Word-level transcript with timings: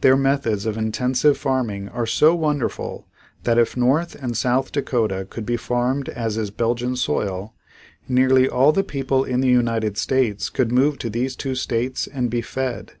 Their 0.00 0.16
methods 0.16 0.66
of 0.66 0.76
intensive 0.76 1.38
farming 1.38 1.90
are 1.90 2.04
so 2.04 2.34
wonderful 2.34 3.06
that 3.44 3.56
if 3.56 3.76
North 3.76 4.16
and 4.20 4.36
South 4.36 4.72
Dakota 4.72 5.24
could 5.30 5.46
be 5.46 5.56
farmed 5.56 6.08
as 6.08 6.36
is 6.36 6.50
Belgian 6.50 6.96
soil, 6.96 7.54
nearly 8.08 8.48
all 8.48 8.72
the 8.72 8.82
people 8.82 9.22
in 9.22 9.42
the 9.42 9.48
United 9.48 9.96
States 9.96 10.50
could 10.50 10.72
move 10.72 10.98
to 10.98 11.08
these 11.08 11.36
two 11.36 11.54
states 11.54 12.08
and 12.08 12.30
be 12.30 12.40
fed. 12.40 12.94